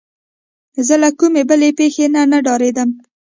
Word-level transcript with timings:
زه 0.87 0.95
له 1.03 1.09
کومې 1.19 1.43
بلې 1.49 1.69
پېښې 1.79 2.05
نه 2.31 2.37
ډارېدم. 2.45 2.89